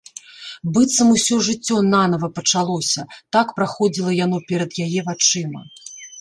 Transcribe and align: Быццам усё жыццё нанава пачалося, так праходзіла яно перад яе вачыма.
Быццам 0.75 1.07
усё 1.15 1.35
жыццё 1.47 1.75
нанава 1.93 2.29
пачалося, 2.37 3.01
так 3.37 3.47
праходзіла 3.61 4.11
яно 4.25 4.37
перад 4.49 4.71
яе 4.87 4.99
вачыма. 5.13 5.61